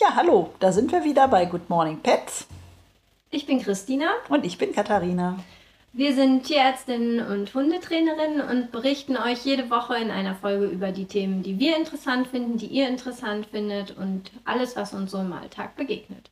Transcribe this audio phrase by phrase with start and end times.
[0.00, 2.46] Ja, hallo, da sind wir wieder bei Good Morning Pets.
[3.30, 4.06] Ich bin Christina.
[4.30, 5.38] Und ich bin Katharina.
[5.92, 11.04] Wir sind Tierärztinnen und Hundetrainerinnen und berichten euch jede Woche in einer Folge über die
[11.04, 15.34] Themen, die wir interessant finden, die ihr interessant findet und alles, was uns so im
[15.34, 16.30] Alltag begegnet.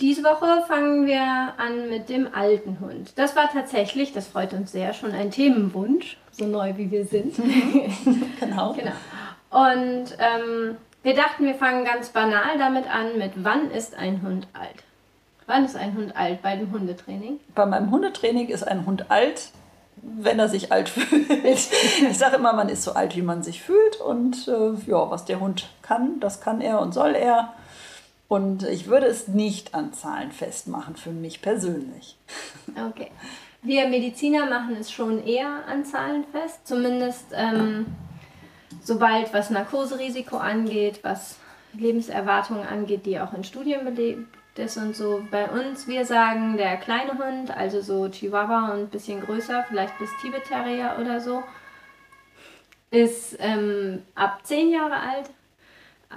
[0.00, 1.20] Diese Woche fangen wir
[1.58, 3.12] an mit dem alten Hund.
[3.16, 7.36] Das war tatsächlich, das freut uns sehr, schon ein Themenwunsch, so neu wie wir sind.
[8.40, 8.72] genau.
[8.72, 8.92] genau.
[9.50, 14.46] Und ähm, wir dachten, wir fangen ganz banal damit an, mit wann ist ein Hund
[14.52, 14.84] alt?
[15.46, 17.40] Wann ist ein Hund alt bei dem Hundetraining?
[17.54, 19.50] Bei meinem Hundetraining ist ein Hund alt,
[19.96, 21.28] wenn er sich alt fühlt.
[21.44, 23.96] Ich sage immer, man ist so alt, wie man sich fühlt.
[24.00, 27.52] Und äh, ja, was der Hund kann, das kann er und soll er.
[28.28, 32.16] Und ich würde es nicht an Zahlen festmachen, für mich persönlich.
[32.88, 33.10] Okay.
[33.60, 36.66] Wir Mediziner machen es schon eher an Zahlen fest.
[36.66, 37.86] Zumindest ähm,
[38.82, 41.38] sobald was Narkoserisiko angeht, was
[41.74, 44.26] Lebenserwartungen angeht, die auch in Studien belegt
[44.56, 45.22] ist und so.
[45.30, 49.98] Bei uns, wir sagen, der kleine Hund, also so Chihuahua und ein bisschen größer, vielleicht
[49.98, 51.42] bis Tibet Terrier oder so,
[52.90, 55.30] ist ähm, ab 10 Jahre alt.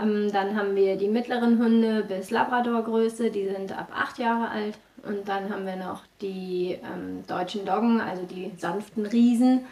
[0.01, 4.77] Ähm, dann haben wir die mittleren Hunde bis Labrador-Größe, die sind ab 8 Jahre alt.
[5.03, 9.65] Und dann haben wir noch die ähm, deutschen Doggen, also die sanften Riesen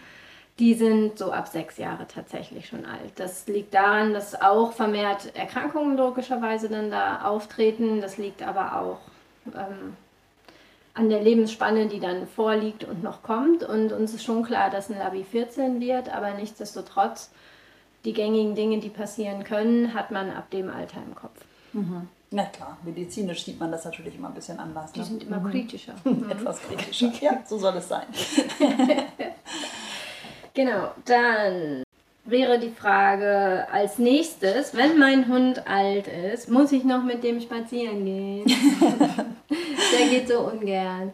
[0.63, 3.11] die sind so ab sechs Jahre tatsächlich schon alt.
[3.17, 7.99] Das liegt daran, dass auch vermehrt Erkrankungen logischerweise dann da auftreten.
[7.99, 8.99] Das liegt aber auch
[9.47, 9.97] ähm,
[10.93, 13.63] an der Lebensspanne, die dann vorliegt und noch kommt.
[13.63, 17.29] Und uns ist schon klar, dass ein Labi 14 wird, aber nichtsdestotrotz,
[18.05, 21.43] die gängigen Dinge, die passieren können, hat man ab dem Alter im Kopf.
[21.73, 22.07] Mhm.
[22.31, 24.93] Na klar, medizinisch sieht man das natürlich immer ein bisschen anders.
[24.93, 25.05] Die ne?
[25.05, 25.51] sind immer mhm.
[25.51, 25.95] kritischer.
[26.29, 27.11] Etwas kritischer.
[27.19, 28.07] ja, so soll es sein.
[30.53, 31.83] Genau, dann
[32.25, 37.41] wäre die Frage als nächstes, wenn mein Hund alt ist, muss ich noch mit dem
[37.41, 38.45] spazieren gehen?
[39.49, 41.11] Der geht so ungern.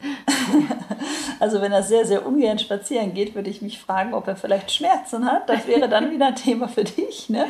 [1.39, 4.71] Also wenn er sehr, sehr ungern spazieren geht, würde ich mich fragen, ob er vielleicht
[4.71, 5.49] Schmerzen hat.
[5.49, 7.29] Das wäre dann wieder ein Thema für dich.
[7.29, 7.45] Ne?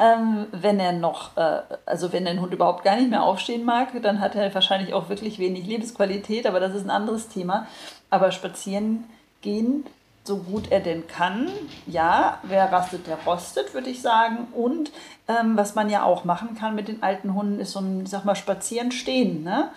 [0.00, 3.90] Ähm, wenn er noch, äh, also wenn ein Hund überhaupt gar nicht mehr aufstehen mag,
[4.02, 7.66] dann hat er wahrscheinlich auch wirklich wenig Lebensqualität, aber das ist ein anderes Thema.
[8.10, 9.04] Aber spazieren
[9.40, 9.84] gehen
[10.28, 11.48] so gut er denn kann.
[11.86, 14.46] Ja, wer rastet, der rostet, würde ich sagen.
[14.54, 14.92] Und
[15.26, 18.24] ähm, was man ja auch machen kann mit den alten Hunden, ist so ein, sag
[18.24, 19.42] mal, spazieren stehen.
[19.42, 19.70] Ne?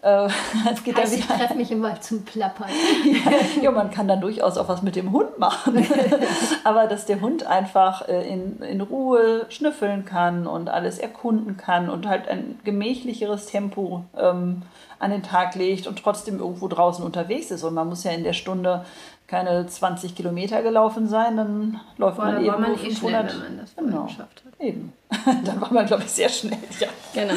[0.00, 0.28] Äh,
[0.84, 2.68] geht heißt, ich treffe mich immer zum Plappern.
[3.62, 5.86] ja, man kann dann durchaus auch was mit dem Hund machen.
[6.64, 11.90] Aber dass der Hund einfach äh, in, in Ruhe schnüffeln kann und alles erkunden kann
[11.90, 14.62] und halt ein gemächlicheres Tempo ähm,
[15.00, 17.64] an den Tag legt und trotzdem irgendwo draußen unterwegs ist.
[17.64, 18.84] Und man muss ja in der Stunde
[19.28, 23.24] keine 20 Kilometer gelaufen sein, dann läuft Boah, man eben war man nur 500.
[23.24, 24.04] Eh schnell, wenn man das genau.
[24.04, 24.60] geschafft hat.
[24.60, 24.92] Eben.
[25.44, 26.58] dann war man, glaube ich, sehr schnell.
[26.80, 26.88] Ja.
[27.14, 27.34] Genau.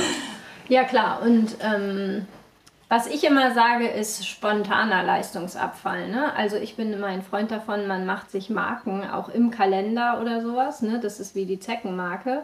[0.70, 1.22] Ja, klar.
[1.22, 2.26] Und ähm,
[2.88, 6.08] was ich immer sage, ist spontaner Leistungsabfall.
[6.08, 6.34] Ne?
[6.34, 10.42] Also ich bin immer ein Freund davon, man macht sich Marken auch im Kalender oder
[10.42, 10.82] sowas.
[10.82, 11.02] Ne?
[11.02, 12.44] Das ist wie die Zeckenmarke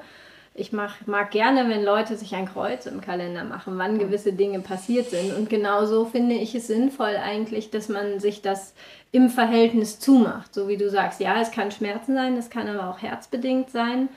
[0.59, 4.59] ich mach, mag gerne, wenn Leute sich ein Kreuz im Kalender machen, wann gewisse Dinge
[4.59, 5.31] passiert sind.
[5.37, 8.73] Und genauso finde ich es sinnvoll eigentlich, dass man sich das
[9.11, 10.53] im Verhältnis zumacht.
[10.53, 14.09] So wie du sagst, ja, es kann Schmerzen sein, es kann aber auch herzbedingt sein.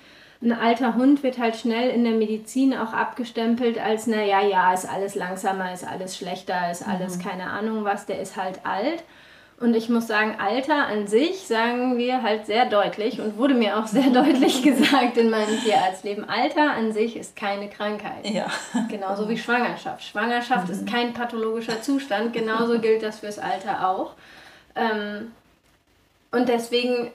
[0.43, 4.89] Ein alter Hund wird halt schnell in der Medizin auch abgestempelt als, naja, ja, ist
[4.89, 7.23] alles langsamer, ist alles schlechter, ist alles mhm.
[7.23, 9.03] keine Ahnung was, der ist halt alt.
[9.61, 13.79] Und ich muss sagen, Alter an sich sagen wir halt sehr deutlich und wurde mir
[13.79, 16.27] auch sehr deutlich gesagt in meinem Tierarztleben.
[16.27, 18.27] Alter an sich ist keine Krankheit.
[18.27, 18.47] Ja.
[18.89, 20.03] Genauso wie Schwangerschaft.
[20.03, 20.73] Schwangerschaft mhm.
[20.73, 22.33] ist kein pathologischer Zustand.
[22.33, 24.15] Genauso gilt das fürs Alter auch.
[24.75, 25.33] Ähm,
[26.31, 27.11] und deswegen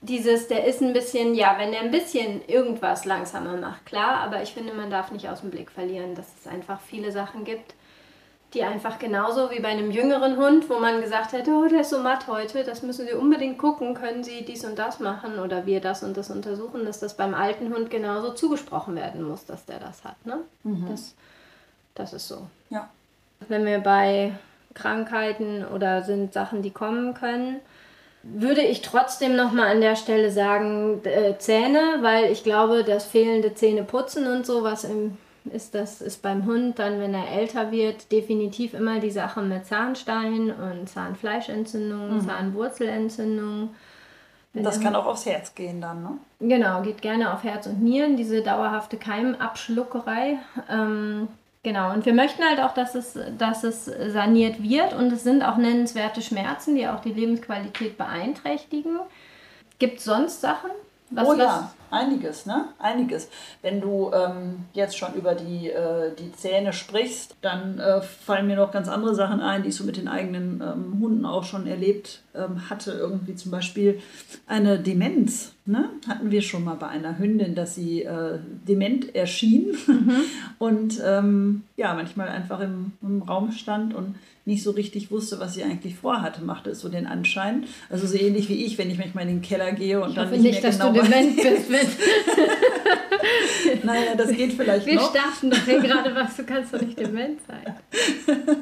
[0.00, 4.42] dieses, der ist ein bisschen, ja, wenn er ein bisschen irgendwas langsamer macht, klar, aber
[4.42, 7.74] ich finde, man darf nicht aus dem Blick verlieren, dass es einfach viele Sachen gibt,
[8.54, 11.90] die einfach genauso wie bei einem jüngeren Hund, wo man gesagt hätte, oh, der ist
[11.90, 15.66] so matt heute, das müssen Sie unbedingt gucken, können Sie dies und das machen oder
[15.66, 19.66] wir das und das untersuchen, dass das beim alten Hund genauso zugesprochen werden muss, dass
[19.66, 20.24] der das hat.
[20.24, 20.38] Ne?
[20.62, 20.86] Mhm.
[20.88, 21.14] Das,
[21.94, 22.46] das ist so.
[22.70, 22.88] Ja.
[23.48, 24.32] Wenn wir bei
[24.78, 27.56] Krankheiten oder sind Sachen, die kommen können,
[28.22, 33.54] würde ich trotzdem nochmal an der Stelle sagen, äh, Zähne, weil ich glaube, das fehlende
[33.54, 35.16] Zähneputzen und so, was im
[35.52, 39.66] ist das ist beim Hund dann, wenn er älter wird, definitiv immer die Sache mit
[39.66, 42.20] Zahnstein und Zahnfleischentzündung, mhm.
[42.26, 43.70] Zahnwurzelentzündung.
[44.52, 46.18] das kann auch aufs Herz gehen dann, ne?
[46.40, 50.38] Genau, geht gerne auf Herz und Nieren, diese dauerhafte Keimabschluckerei.
[50.70, 51.28] Ähm,
[51.68, 55.42] genau, und wir möchten halt auch, dass es, dass es saniert wird und es sind
[55.42, 58.98] auch nennenswerte Schmerzen, die auch die Lebensqualität beeinträchtigen.
[59.78, 60.70] Gibt es sonst Sachen?
[61.10, 61.72] Was, oh ja.
[61.90, 62.66] einiges, ne?
[62.78, 63.28] Einiges.
[63.62, 68.56] Wenn du ähm, jetzt schon über die, äh, die Zähne sprichst, dann äh, fallen mir
[68.56, 71.66] noch ganz andere Sachen ein, die ich so mit den eigenen ähm, Hunden auch schon
[71.66, 72.92] erlebt ähm, hatte.
[72.92, 74.00] Irgendwie zum Beispiel
[74.46, 75.52] eine Demenz.
[75.64, 75.88] Ne?
[76.06, 80.16] Hatten wir schon mal bei einer Hündin, dass sie äh, dement erschien mhm.
[80.58, 84.14] und ähm, ja, manchmal einfach im, im Raum stand und
[84.48, 87.66] nicht so richtig wusste, was sie eigentlich vorhatte, machte es so den Anschein.
[87.90, 90.30] Also so ähnlich wie ich, wenn ich manchmal in den Keller gehe und ich dann
[90.30, 91.98] nicht, nicht mehr dass genau du dement bist.
[93.84, 95.14] naja, das geht vielleicht Wir noch.
[95.14, 97.76] Wir starten doch hier gerade was, du kannst doch nicht dement sein.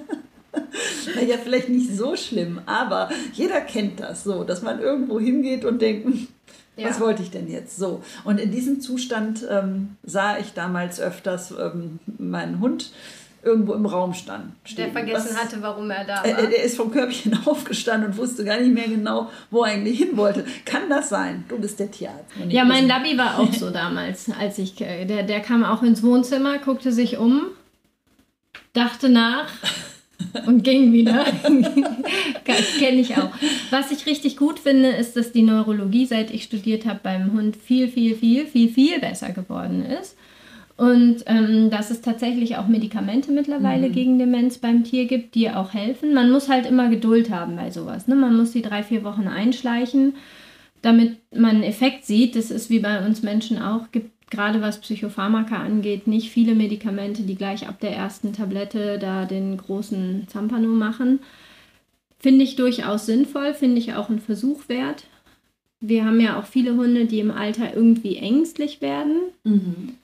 [1.15, 5.81] naja, vielleicht nicht so schlimm, aber jeder kennt das so, dass man irgendwo hingeht und
[5.81, 6.27] denkt, hm,
[6.77, 6.89] ja.
[6.89, 7.77] was wollte ich denn jetzt?
[7.77, 8.03] So.
[8.25, 12.91] Und in diesem Zustand ähm, sah ich damals öfters ähm, meinen Hund
[13.47, 14.53] irgendwo im Raum stand.
[14.65, 14.77] Stehen.
[14.85, 16.27] Der vergessen Was, hatte, warum er da war.
[16.27, 19.99] Er, der ist vom Körbchen aufgestanden und wusste gar nicht mehr genau, wo er eigentlich
[19.99, 20.45] hin wollte.
[20.65, 21.45] Kann das sein?
[21.49, 22.33] Du bist der Tierarzt.
[22.49, 26.03] Ja, mein Labi war auch so damals, als ich, äh, der, der kam auch ins
[26.03, 27.47] Wohnzimmer, guckte sich um,
[28.73, 29.49] dachte nach
[30.47, 31.25] und ging wieder.
[32.45, 33.31] Kenne ich auch.
[33.71, 37.57] Was ich richtig gut finde, ist, dass die Neurologie, seit ich studiert habe, beim Hund
[37.57, 40.17] viel, viel, viel, viel, viel besser geworden ist.
[40.77, 43.93] Und ähm, dass es tatsächlich auch Medikamente mittlerweile mhm.
[43.93, 46.13] gegen Demenz beim Tier gibt, die auch helfen.
[46.13, 48.09] Man muss halt immer Geduld haben bei sowas.
[48.09, 48.15] Ne?
[48.15, 50.17] Man muss die drei, vier Wochen einschleichen,
[50.83, 52.37] damit man einen Effekt sieht.
[52.37, 53.91] Das ist wie bei uns Menschen auch.
[53.91, 59.25] Gibt gerade was Psychopharmaka angeht, nicht viele Medikamente, die gleich ab der ersten Tablette da
[59.25, 61.21] den großen Zampano machen.
[62.19, 65.05] Finde ich durchaus sinnvoll, finde ich auch einen Versuch wert.
[65.81, 69.21] Wir haben ja auch viele Hunde, die im Alter irgendwie ängstlich werden.
[69.45, 69.95] Mhm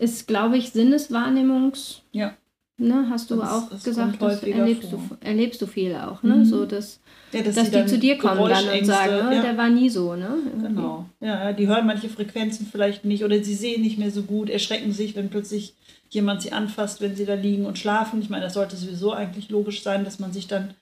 [0.00, 2.02] ist, glaube ich, Sinneswahrnehmungs.
[2.12, 2.34] Ja.
[2.78, 6.36] Ne, hast du das, auch das gesagt, das erlebst du, erlebst du viel auch, ne?
[6.36, 6.44] Mhm.
[6.46, 6.98] So, dass,
[7.30, 9.42] ja, dass, dass die zu dir kommen dann und sagen, ne, ja.
[9.42, 10.38] der war nie so, ne?
[10.62, 11.04] Genau.
[11.20, 14.92] Ja, die hören manche Frequenzen vielleicht nicht oder sie sehen nicht mehr so gut, erschrecken
[14.92, 15.74] sich, wenn plötzlich
[16.08, 18.22] jemand sie anfasst, wenn sie da liegen und schlafen.
[18.22, 20.72] Ich meine, das sollte sowieso eigentlich logisch sein, dass man sich dann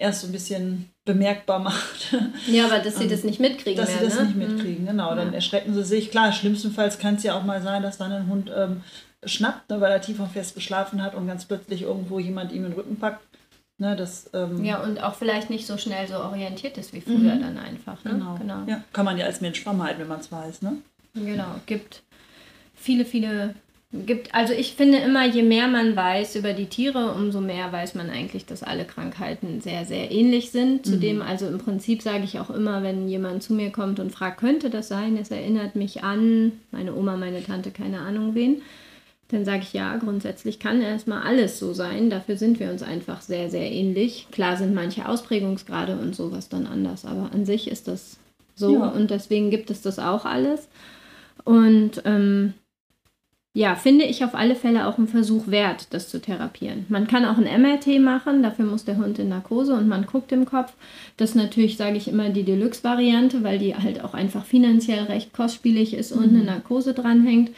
[0.00, 2.16] erst so ein bisschen bemerkbar macht.
[2.46, 3.76] Ja, aber dass sie das nicht mitkriegen.
[3.76, 4.24] Dass mehr, sie das ne?
[4.24, 4.54] nicht mhm.
[4.54, 5.14] mitkriegen, genau.
[5.14, 5.34] Dann ja.
[5.34, 6.10] erschrecken sie sich.
[6.10, 8.82] Klar, schlimmstenfalls kann es ja auch mal sein, dass dann ein Hund ähm,
[9.24, 12.62] schnappt, ne, weil er tief und fest geschlafen hat und ganz plötzlich irgendwo jemand ihm
[12.62, 13.24] den Rücken packt.
[13.78, 17.34] Ne, das, ähm, ja, und auch vielleicht nicht so schnell so orientiert ist wie früher
[17.34, 17.40] mhm.
[17.42, 18.02] dann einfach.
[18.04, 18.12] Ne?
[18.12, 18.36] Genau.
[18.36, 18.62] genau.
[18.66, 20.62] Ja, kann man ja als Mensch vermeiden, wenn man es weiß.
[20.62, 20.78] Ne?
[21.14, 22.02] Genau, gibt
[22.74, 23.54] viele, viele
[23.92, 27.94] gibt, also ich finde immer, je mehr man weiß über die Tiere, umso mehr weiß
[27.94, 30.86] man eigentlich, dass alle Krankheiten sehr, sehr ähnlich sind.
[30.86, 30.90] Mhm.
[30.90, 34.38] Zudem, also im Prinzip sage ich auch immer, wenn jemand zu mir kommt und fragt,
[34.38, 35.16] könnte das sein?
[35.16, 38.62] Es erinnert mich an meine Oma, meine Tante, keine Ahnung wen.
[39.28, 42.10] Dann sage ich ja, grundsätzlich kann erstmal alles so sein.
[42.10, 44.26] Dafür sind wir uns einfach sehr, sehr ähnlich.
[44.30, 48.18] Klar sind manche Ausprägungsgrade und sowas dann anders, aber an sich ist das
[48.54, 48.88] so ja.
[48.88, 50.68] und deswegen gibt es das auch alles.
[51.44, 52.54] Und ähm,
[53.60, 56.86] ja, finde ich auf alle Fälle auch einen Versuch wert, das zu therapieren.
[56.88, 60.32] Man kann auch ein MRT machen, dafür muss der Hund in Narkose und man guckt
[60.32, 60.72] im Kopf.
[61.18, 65.34] Das ist natürlich, sage ich immer, die Deluxe-Variante, weil die halt auch einfach finanziell recht
[65.34, 66.38] kostspielig ist und mhm.
[66.38, 67.50] eine Narkose dranhängt.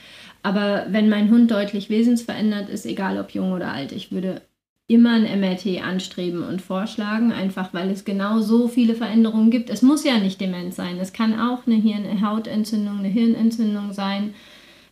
[0.43, 4.43] Aber wenn mein Hund deutlich wesensverändert ist, egal ob jung oder alt, ich würde
[4.89, 9.71] immer ein MRT anstreben und vorschlagen, einfach weil es genau so viele Veränderungen gibt.
[9.71, 14.35] Es muss ja nicht Demenz sein, es kann auch eine Hirnhautentzündung, eine Hirnentzündung sein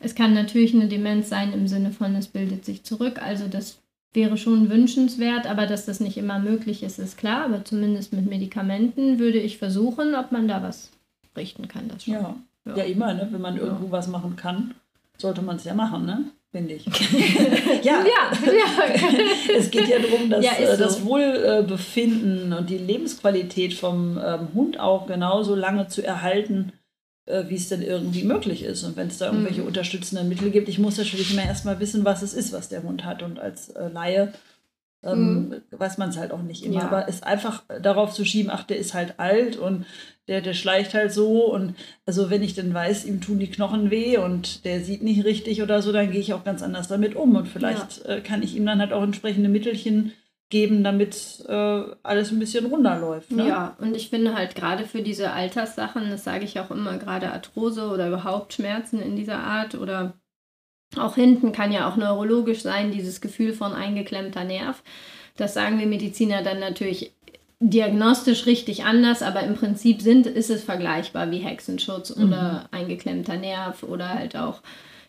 [0.00, 3.22] es kann natürlich eine Demenz sein im Sinne von, es bildet sich zurück.
[3.22, 3.78] Also das
[4.12, 7.44] wäre schon wünschenswert, aber dass das nicht immer möglich ist, ist klar.
[7.44, 10.90] Aber zumindest mit Medikamenten würde ich versuchen, ob man da was
[11.36, 11.88] richten kann.
[11.88, 12.14] Das schon.
[12.14, 12.34] Ja,
[12.66, 12.76] ja.
[12.78, 13.28] ja immer, ne?
[13.30, 13.62] wenn man ja.
[13.62, 14.74] irgendwo was machen kann,
[15.18, 16.24] sollte man es ja machen, ne?
[16.50, 16.86] finde ich.
[17.84, 18.02] ja.
[18.02, 19.54] ja, ja.
[19.56, 20.82] es geht ja darum, dass ja, äh, so.
[20.82, 26.72] das Wohlbefinden und die Lebensqualität vom ähm, Hund auch genauso lange zu erhalten,
[27.48, 28.84] wie es denn irgendwie möglich ist.
[28.84, 29.68] Und wenn es da irgendwelche mhm.
[29.68, 33.04] unterstützenden Mittel gibt, ich muss natürlich immer erstmal wissen, was es ist, was der Hund
[33.04, 33.22] hat.
[33.22, 34.32] Und als äh, Laie
[35.02, 35.62] ähm, mhm.
[35.70, 36.80] weiß man es halt auch nicht immer.
[36.80, 36.86] Ja.
[36.86, 39.86] Aber es einfach darauf zu schieben, ach, der ist halt alt und
[40.28, 41.52] der, der schleicht halt so.
[41.52, 41.74] Und
[42.06, 45.62] also wenn ich dann weiß, ihm tun die Knochen weh und der sieht nicht richtig
[45.62, 47.34] oder so, dann gehe ich auch ganz anders damit um.
[47.34, 48.16] Und vielleicht ja.
[48.16, 50.12] äh, kann ich ihm dann halt auch entsprechende Mittelchen
[50.50, 53.30] geben, damit äh, alles ein bisschen runterläuft.
[53.30, 53.48] Ne?
[53.48, 57.32] Ja, und ich finde halt gerade für diese Alterssachen, das sage ich auch immer, gerade
[57.32, 60.14] Arthrose oder überhaupt Schmerzen in dieser Art oder
[60.96, 64.82] auch hinten kann ja auch neurologisch sein, dieses Gefühl von eingeklemmter Nerv.
[65.36, 67.14] Das sagen wir Mediziner dann natürlich
[67.60, 72.24] diagnostisch richtig anders, aber im Prinzip sind, ist es vergleichbar wie Hexenschutz mhm.
[72.24, 74.62] oder eingeklemmter Nerv oder halt auch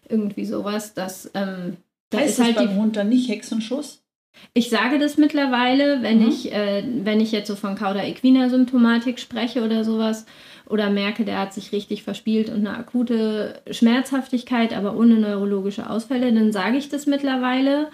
[0.08, 0.94] irgendwie sowas.
[0.94, 1.78] Das, ähm,
[2.10, 4.01] da heißt ist halt beim Hund dann nicht Hexenschuss?
[4.54, 6.30] Ich sage das mittlerweile, wenn, mhm.
[6.30, 10.26] ich, äh, wenn ich jetzt so von Cauda equina Symptomatik spreche oder sowas
[10.68, 16.34] oder merke, der hat sich richtig verspielt und eine akute Schmerzhaftigkeit, aber ohne neurologische Ausfälle,
[16.34, 17.90] dann sage ich das mittlerweile.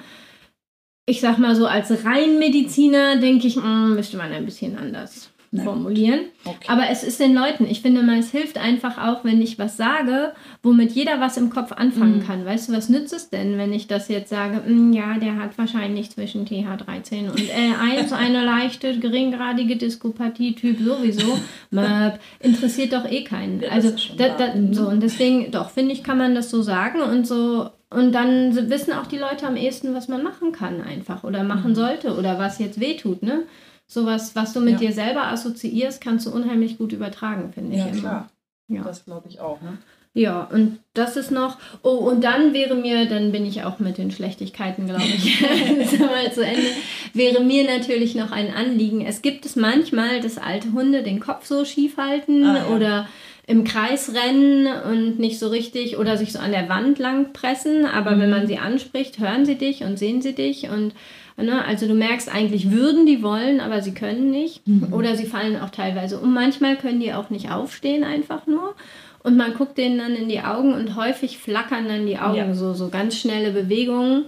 [1.06, 5.32] Ich sag mal so, als Reinmediziner denke ich, mh, hm, müsste man ein bisschen anders
[5.52, 5.66] Nein.
[5.66, 6.20] formulieren.
[6.44, 6.68] Okay.
[6.68, 9.78] Aber es ist den Leuten, ich finde mal, es hilft einfach auch, wenn ich was
[9.78, 12.24] sage, womit jeder was im Kopf anfangen mhm.
[12.26, 12.46] kann.
[12.46, 15.58] Weißt du, was nützt es denn, wenn ich das jetzt sage, hm, ja, der hat
[15.58, 21.38] wahrscheinlich zwischen TH13 und L1 eine leichte, geringgradige Diskopathie, Typ sowieso.
[21.72, 23.62] Möp, interessiert doch eh keinen.
[23.62, 27.02] Ja, also, da, da, so, und deswegen, doch, finde ich, kann man das so sagen
[27.02, 31.24] und so und dann wissen auch die Leute am ehesten, was man machen kann einfach
[31.24, 31.76] oder machen mhm.
[31.76, 33.44] sollte oder was jetzt wehtut, ne?
[33.88, 34.88] Sowas, was du mit ja.
[34.88, 37.80] dir selber assoziierst, kannst du unheimlich gut übertragen, finde ich.
[37.80, 38.00] Ja, immer.
[38.00, 38.30] klar.
[38.68, 38.84] Ja.
[38.84, 39.62] Das glaube ich auch.
[39.62, 39.78] Ne?
[40.14, 41.58] Ja, und das ist noch.
[41.84, 45.42] Oh, und dann wäre mir, dann bin ich auch mit den Schlechtigkeiten, glaube ich,
[46.00, 46.68] mal zu Ende.
[47.14, 49.06] Wäre mir natürlich noch ein Anliegen.
[49.06, 52.76] Es gibt es manchmal, dass alte Hunde den Kopf so schief halten ah, ja.
[52.76, 53.08] oder
[53.46, 57.86] im Kreis rennen und nicht so richtig oder sich so an der Wand lang pressen.
[57.86, 58.22] Aber mhm.
[58.22, 60.94] wenn man sie anspricht, hören sie dich und sehen sie dich und
[61.38, 61.64] Ne?
[61.64, 64.68] Also du merkst eigentlich, würden die wollen, aber sie können nicht.
[64.68, 64.92] Mhm.
[64.92, 66.34] Oder sie fallen auch teilweise um.
[66.34, 68.74] Manchmal können die auch nicht aufstehen, einfach nur.
[69.22, 72.54] Und man guckt denen dann in die Augen und häufig flackern dann die Augen ja.
[72.54, 74.26] so, so ganz schnelle Bewegungen.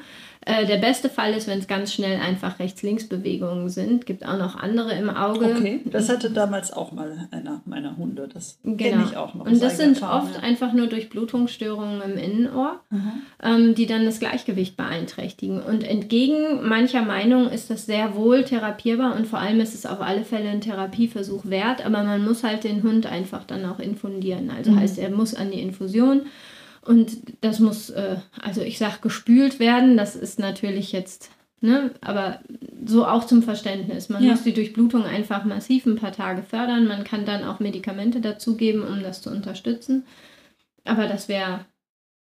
[0.50, 4.08] Äh, der beste Fall ist, wenn es ganz schnell einfach Rechts-Links-Bewegungen sind.
[4.08, 5.46] Gibt auch noch andere im Auge.
[5.46, 8.28] Okay, das hatte damals auch mal einer meiner Hunde.
[8.28, 8.78] Das genau.
[8.78, 9.46] kenne ich auch noch.
[9.46, 10.42] Und das sind oft ja.
[10.42, 13.12] einfach nur durch Blutungsstörungen im Innenohr, mhm.
[13.44, 15.62] ähm, die dann das Gleichgewicht beeinträchtigen.
[15.62, 20.02] Und entgegen mancher Meinung ist das sehr wohl therapierbar und vor allem ist es auf
[20.02, 24.50] alle Fälle ein Therapieversuch wert, aber man muss halt den Hund einfach dann auch infundieren.
[24.50, 24.80] Also mhm.
[24.80, 26.24] heißt, er muss an die Infusion
[26.90, 29.96] und das muss, äh, also ich sage, gespült werden.
[29.96, 31.30] Das ist natürlich jetzt,
[31.62, 32.40] ne, aber
[32.84, 34.10] so auch zum Verständnis.
[34.10, 34.32] Man ja.
[34.32, 36.88] muss die Durchblutung einfach massiv ein paar Tage fördern.
[36.88, 40.08] Man kann dann auch Medikamente dazugeben, um das zu unterstützen.
[40.84, 41.66] Aber das wäre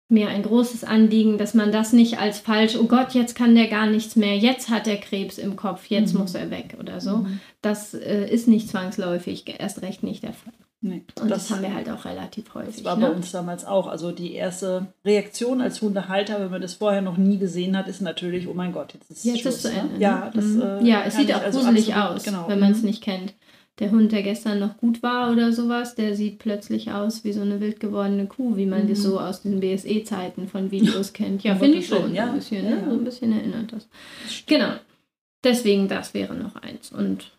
[0.08, 3.66] mir ein großes Anliegen, dass man das nicht als falsch, oh Gott, jetzt kann der
[3.66, 6.20] gar nichts mehr, jetzt hat er Krebs im Kopf, jetzt mhm.
[6.20, 7.16] muss er weg oder so.
[7.18, 7.40] Mhm.
[7.62, 10.52] Das äh, ist nicht zwangsläufig, erst recht nicht der Fall.
[10.84, 12.74] Nee, und das, das, haben wir halt auch relativ häufig.
[12.74, 13.06] Das war ne?
[13.06, 13.86] bei uns damals auch.
[13.86, 18.00] Also die erste Reaktion als Hundehalter, wenn man das vorher noch nie gesehen hat, ist
[18.00, 19.78] natürlich, oh mein Gott, jetzt ist es Jetzt Schluss, ist zu ne?
[19.78, 19.94] Ende.
[19.94, 20.00] Ne?
[20.00, 20.62] Ja, das, mhm.
[20.62, 22.48] äh, ja, es sieht auch also gruselig aus, genau.
[22.48, 22.86] wenn man es mhm.
[22.86, 23.32] nicht kennt.
[23.78, 27.42] Der Hund, der gestern noch gut war oder sowas, der sieht plötzlich aus wie so
[27.42, 28.88] eine wild gewordene Kuh, wie man mhm.
[28.88, 31.44] das so aus den BSE-Zeiten von Videos kennt.
[31.44, 32.12] Ja, finde ich schon.
[32.12, 32.26] Ja.
[32.26, 32.70] So ein bisschen, ne?
[32.70, 32.84] ja, ja.
[32.90, 33.88] So ein bisschen erinnert das.
[34.24, 34.72] das genau.
[35.44, 36.90] Deswegen, das wäre noch eins.
[36.90, 37.30] Und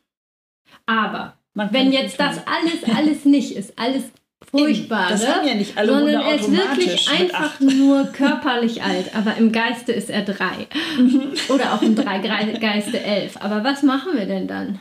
[0.85, 4.03] aber wenn jetzt das alles, alles nicht ist, alles
[4.51, 9.37] furchtbar, das haben ja nicht alle sondern er ist wirklich einfach nur körperlich alt, aber
[9.37, 10.67] im Geiste ist er drei.
[10.97, 11.33] Mhm.
[11.49, 13.37] Oder auch im drei Geiste elf.
[13.39, 14.79] Aber was machen wir denn dann?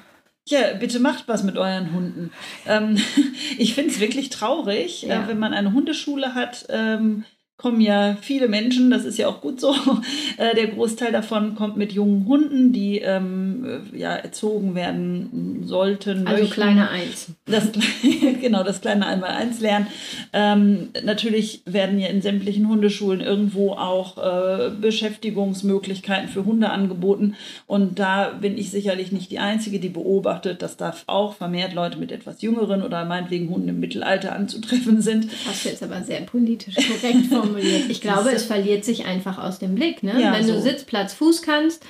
[0.48, 2.32] Ja, bitte macht was mit euren Hunden.
[2.66, 2.96] Ähm,
[3.58, 5.24] ich finde es wirklich traurig, ja.
[5.24, 7.24] äh, wenn man eine Hundeschule hat, ähm,
[7.62, 9.74] kommen ja viele Menschen, das ist ja auch gut so.
[10.38, 16.26] Äh, der Großteil davon kommt mit jungen Hunden, die ähm, äh, ja erzogen werden sollten.
[16.26, 16.54] Also möchten.
[16.54, 17.26] kleine Eins.
[17.44, 17.68] Das,
[18.40, 19.88] genau, das kleine Einmal-Eins lernen.
[20.32, 27.34] Ähm, natürlich werden ja in sämtlichen Hundeschulen irgendwo auch äh, Beschäftigungsmöglichkeiten für Hunde angeboten.
[27.66, 31.98] Und da bin ich sicherlich nicht die Einzige, die beobachtet, dass da auch vermehrt Leute
[31.98, 35.26] mit etwas jüngeren oder meinetwegen Hunden im Mittelalter anzutreffen sind.
[35.26, 37.90] Das hast du jetzt aber sehr politisch korrekt formuliert formuliert.
[37.90, 40.02] Ich glaube, es verliert sich einfach aus dem Blick.
[40.02, 40.20] Ne?
[40.20, 40.54] Ja, Wenn so.
[40.54, 41.84] du Sitz, Platz, Fuß kannst,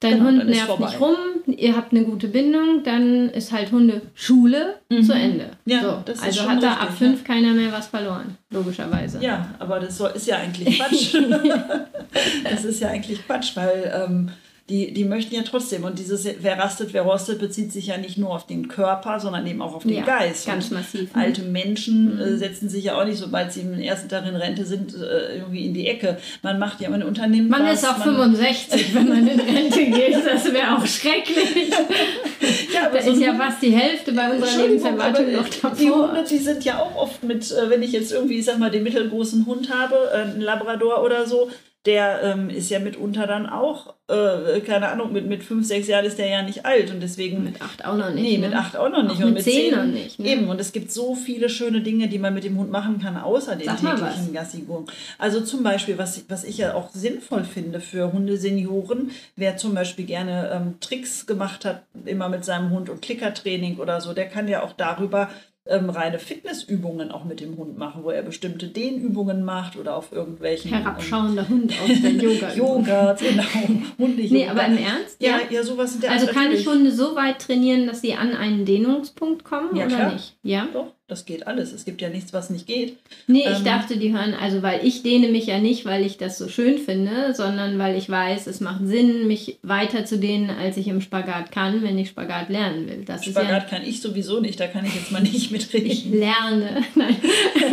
[0.00, 0.86] dein genau, Hund nervt vorbei.
[0.86, 5.02] nicht rum, ihr habt eine gute Bindung, dann ist halt Hundeschule mhm.
[5.02, 5.50] zu Ende.
[5.64, 6.12] Ja, so.
[6.22, 7.34] also hat da ab fünf ja.
[7.34, 9.22] keiner mehr was verloren, logischerweise.
[9.22, 11.14] Ja, aber das ist ja eigentlich Quatsch.
[12.44, 14.30] das ist ja eigentlich Quatsch, weil ähm,
[14.68, 15.84] die, die möchten ja trotzdem.
[15.84, 19.46] Und dieses Wer rastet, wer rostet bezieht sich ja nicht nur auf den Körper, sondern
[19.46, 20.46] eben auch auf den ja, Geist.
[20.46, 21.14] Ganz und massiv.
[21.14, 21.22] Ne?
[21.22, 22.38] Alte Menschen äh, mhm.
[22.38, 25.64] setzen sich ja auch nicht, sobald sie im ersten Tag in Rente sind, äh, irgendwie
[25.64, 26.18] in die Ecke.
[26.42, 29.86] Man macht ja, man unternimmt Man was, ist auch man 65, wenn man in Rente
[29.86, 30.16] geht.
[30.26, 31.70] Das wäre auch schrecklich.
[32.74, 35.70] ja, da so ist ja fast die Hälfte bei unserer Lebenserwartung noch davor.
[35.78, 38.58] Die Hunde, die sind ja auch oft mit, äh, wenn ich jetzt irgendwie, ich sag
[38.58, 41.48] mal, den mittelgroßen Hund habe, äh, einen Labrador oder so,
[41.88, 46.04] der ähm, ist ja mitunter dann auch, äh, keine Ahnung, mit, mit fünf, sechs Jahren
[46.04, 47.44] ist der ja nicht alt und deswegen.
[47.44, 48.24] Mit acht auch noch nicht.
[48.24, 48.48] Nee, ne?
[48.48, 49.22] mit acht auch noch nicht.
[49.22, 50.18] Auch und mit zehn, noch nicht.
[50.18, 50.28] Ne?
[50.28, 53.16] Eben, und es gibt so viele schöne Dinge, die man mit dem Hund machen kann,
[53.16, 54.84] außer den Sag täglichen Gassigungen.
[55.16, 60.04] Also zum Beispiel, was, was ich ja auch sinnvoll finde für Hundesenioren, wer zum Beispiel
[60.04, 64.46] gerne ähm, Tricks gemacht hat, immer mit seinem Hund und Klickertraining oder so, der kann
[64.46, 65.30] ja auch darüber
[65.68, 70.12] ähm, reine Fitnessübungen auch mit dem Hund machen, wo er bestimmte Dehnübungen macht oder auf
[70.12, 70.72] irgendwelchen.
[70.72, 72.54] Herabschauender ähm, Hund aus der Yoga.
[72.54, 73.42] Yoga, genau.
[73.98, 75.20] Hunde Nee, aber im Ernst?
[75.20, 78.14] Ja, ja, ja sowas in der Also kann ich Hunde so weit trainieren, dass sie
[78.14, 80.12] an einen Dehnungspunkt kommen ja, oder klar.
[80.12, 80.36] nicht?
[80.42, 80.68] Ja.
[80.72, 81.72] Doch das geht alles.
[81.72, 82.98] Es gibt ja nichts, was nicht geht.
[83.26, 86.18] Nee, ich ähm, dachte, die hören, also weil ich dehne mich ja nicht, weil ich
[86.18, 90.50] das so schön finde, sondern weil ich weiß, es macht Sinn, mich weiter zu dehnen,
[90.50, 93.04] als ich im Spagat kann, wenn ich Spagat lernen will.
[93.06, 95.90] Das Spagat ja, kann ich sowieso nicht, da kann ich jetzt mal nicht mitreden.
[95.90, 96.84] Ich lerne.
[96.94, 97.16] Nein.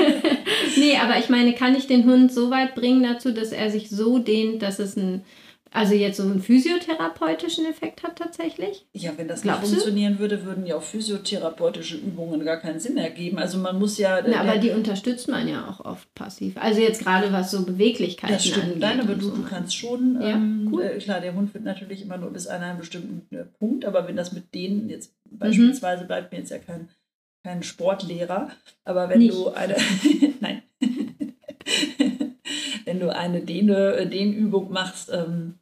[0.78, 3.90] nee, aber ich meine, kann ich den Hund so weit bringen dazu, dass er sich
[3.90, 5.24] so dehnt, dass es ein
[5.76, 8.86] also jetzt so einen physiotherapeutischen Effekt hat tatsächlich?
[8.94, 10.20] Ja, wenn das Glaubst nicht funktionieren du?
[10.20, 13.40] würde, würden ja auch physiotherapeutische Übungen gar keinen Sinn ergeben.
[13.40, 14.22] Also man muss ja...
[14.26, 16.56] Na, aber die unterstützt man ja auch oft passiv.
[16.56, 19.42] Also jetzt gerade was so Beweglichkeit Das stimmt, nein, aber du, so.
[19.50, 20.22] kannst schon...
[20.22, 20.84] Ja, ähm, cool.
[20.84, 24.08] Äh, klar, der Hund wird natürlich immer nur bis an einen bestimmten äh, Punkt, aber
[24.08, 25.40] wenn das mit denen jetzt mhm.
[25.40, 26.08] beispielsweise mhm.
[26.08, 26.88] bleibt mir jetzt ja kein,
[27.44, 28.50] kein Sportlehrer,
[28.86, 29.34] aber wenn nicht.
[29.34, 29.76] du eine...
[30.40, 30.62] nein.
[32.86, 35.12] wenn du eine Dehne, Dehnübung machst...
[35.12, 35.56] Ähm,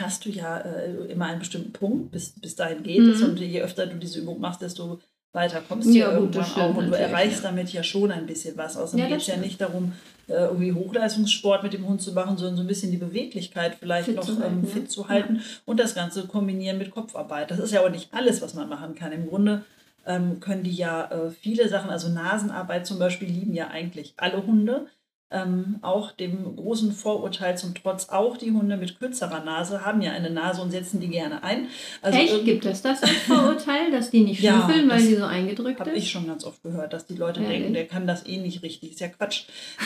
[0.00, 3.10] hast du ja äh, immer einen bestimmten Punkt, bis, bis dahin geht mhm.
[3.10, 3.22] es.
[3.22, 5.00] Und je öfter du diese Übung machst, desto
[5.32, 6.76] weiter kommst du ja, irgendwann auch.
[6.76, 7.50] Und du erreichst ja.
[7.50, 8.76] damit ja schon ein bisschen was.
[8.76, 9.92] Außerdem ja, geht es ja nicht darum,
[10.28, 14.06] äh, irgendwie Hochleistungssport mit dem Hund zu machen, sondern so ein bisschen die Beweglichkeit vielleicht
[14.06, 17.50] fit noch zu halten, ähm, fit zu halten und das Ganze kombinieren mit Kopfarbeit.
[17.50, 19.12] Das ist ja auch nicht alles, was man machen kann.
[19.12, 19.64] Im Grunde
[20.06, 24.46] ähm, können die ja äh, viele Sachen, also Nasenarbeit zum Beispiel, lieben ja eigentlich alle
[24.46, 24.86] Hunde
[25.32, 30.12] ähm, auch dem großen Vorurteil zum Trotz, auch die Hunde mit kürzerer Nase haben ja
[30.12, 31.68] eine Nase und setzen die gerne ein.
[32.00, 32.44] Also Echt?
[32.44, 35.86] Gibt es das als Vorurteil, dass die nicht schnüffeln, ja, weil sie so eingedrückt ist?
[35.86, 38.38] Habe ich schon ganz oft gehört, dass die Leute ja, denken, der kann das eh
[38.38, 38.92] nicht richtig.
[38.92, 39.44] Ist ja Quatsch.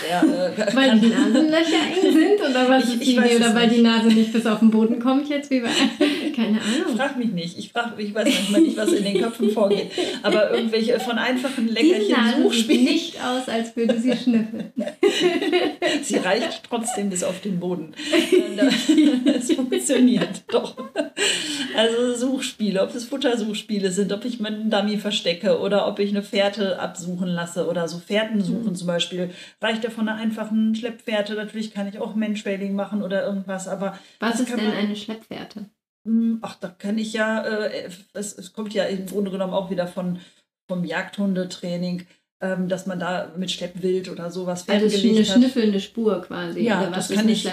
[0.08, 0.22] Der,
[0.58, 3.78] äh, weil die Nasenlöcher eng sind oder was ich, ich weiß Oder weil nicht.
[3.78, 5.70] die Nase nicht bis auf den Boden kommt jetzt wie bei...
[6.36, 6.96] Keine Ahnung.
[6.96, 7.58] Frag mich nicht.
[7.58, 9.90] Ich, frag, ich weiß manchmal nicht, was in den Köpfen vorgeht.
[10.22, 12.84] Aber irgendwelche von einfachen Leckerchen Suchspielen...
[12.84, 14.72] nicht aus, als würde sie schnüffeln.
[16.02, 17.94] Sie reicht trotzdem bis auf den Boden.
[19.26, 20.76] Es funktioniert doch.
[21.76, 26.22] Also Suchspiele, ob es Futtersuchspiele sind, ob ich meinen Dummy verstecke oder ob ich eine
[26.22, 28.74] Fährte absuchen lasse oder so Fährten suchen mhm.
[28.74, 29.30] zum Beispiel.
[29.60, 31.34] Reicht ja von einer einfachen Schleppfährte.
[31.34, 33.98] Natürlich kann ich auch Menschwailing machen oder irgendwas, aber.
[34.20, 35.66] Was ist denn eine Schleppfährte?
[36.06, 39.70] Hm, ach, da kann ich ja, äh, es, es kommt ja im Grunde genommen auch
[39.70, 40.20] wieder von,
[40.66, 42.06] vom Jagdhundetraining
[42.40, 46.60] ähm, dass man da mit Schleppwild oder sowas Also es ist eine schnüffelnde Spur quasi.
[46.60, 47.48] Ja, oder was das kann ich?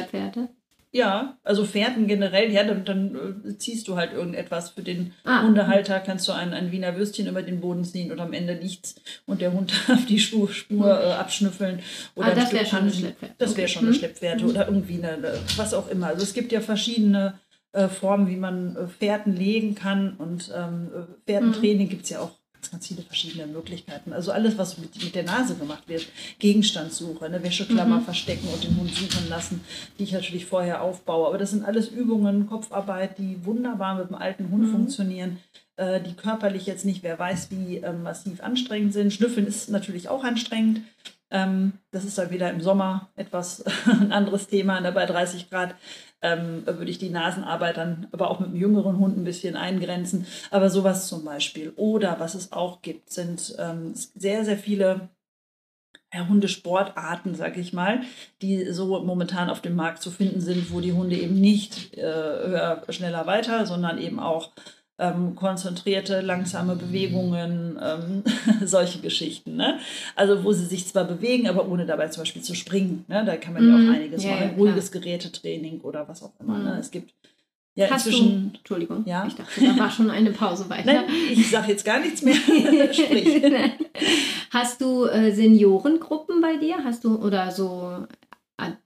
[0.96, 5.42] Ja, also Fährten generell, ja, dann, dann äh, ziehst du halt irgendetwas für den ah.
[5.42, 8.96] Hundehalter, kannst du ein, ein Wiener Würstchen über den Boden ziehen und am Ende nichts
[9.26, 11.10] und der Hund darf die Spur, Spur hm.
[11.10, 11.80] äh, abschnüffeln.
[12.14, 13.36] Oder ah, das wäre schon eine Schleppfährte.
[13.40, 13.98] Das wäre schon eine hm.
[13.98, 14.50] Schleppfährte hm.
[14.50, 16.08] oder irgendwie eine, was auch immer.
[16.08, 17.40] Also es gibt ja verschiedene
[17.74, 21.90] äh, Formen, wie man äh, Fährten legen kann und ähm, äh, Fährtentraining hm.
[21.90, 22.32] gibt es ja auch
[22.72, 24.14] ganz viele verschiedene Möglichkeiten.
[24.14, 26.08] Also alles, was mit, mit der Nase gemacht wird.
[26.40, 28.06] Gegenstandssuche, eine Wäscheklammer mhm.
[28.06, 29.62] verstecken und den Hund suchen lassen,
[30.00, 31.28] die ich natürlich vorher aufbaue.
[31.28, 34.72] Aber das sind alles Übungen, Kopfarbeit, die wunderbar mit dem alten Hund mhm.
[34.72, 35.40] funktionieren,
[35.76, 39.14] äh, die körperlich jetzt nicht, wer weiß, wie äh, massiv anstrengend sind.
[39.14, 40.82] Schnüffeln ist natürlich auch anstrengend.
[41.34, 45.76] Ähm, das ist dann wieder im Sommer etwas ein anderes Thema, ne, bei 30 Grad
[46.22, 50.26] ähm, würde ich die Nasenarbeit dann aber auch mit einem jüngeren Hund ein bisschen eingrenzen.
[50.52, 51.74] Aber sowas zum Beispiel.
[51.76, 55.10] Oder was es auch gibt, sind ähm, sehr, sehr viele
[56.16, 58.02] Hundesportarten, sag ich mal,
[58.42, 62.04] die so momentan auf dem Markt zu finden sind, wo die Hunde eben nicht äh,
[62.04, 64.52] höher, schneller weiter, sondern eben auch
[65.00, 68.24] ähm, konzentrierte, langsame Bewegungen, ähm,
[68.66, 69.56] solche Geschichten.
[69.56, 69.80] Ne?
[70.16, 73.06] Also wo sie sich zwar bewegen, aber ohne dabei zum Beispiel zu springen.
[73.08, 73.26] Ne?
[73.26, 73.92] Da kann man ja auch mhm.
[73.92, 74.50] einiges ja, machen.
[74.52, 76.58] Ja, Ruhiges Gerätetraining oder was auch immer.
[76.58, 76.60] Ne?
[76.60, 76.70] Mhm.
[76.72, 76.80] Ne?
[76.80, 77.14] Es gibt
[77.76, 79.26] ja, Hast inzwischen, du, Entschuldigung, ja?
[79.26, 80.94] ich dachte, da war schon eine Pause weiter.
[80.94, 82.36] Nein, ich sage jetzt gar nichts mehr.
[82.94, 83.42] Sprich.
[84.52, 86.84] Hast du äh, Seniorengruppen bei dir?
[86.84, 88.06] Hast du oder so,